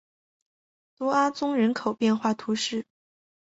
[0.97, 2.87] 多阿宗人口变化图示